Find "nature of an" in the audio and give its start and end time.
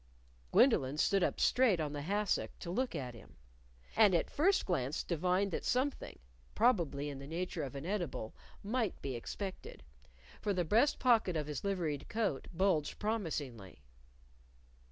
7.27-7.85